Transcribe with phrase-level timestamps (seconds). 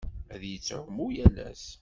[0.33, 1.65] Ad yettɛumu yal ass.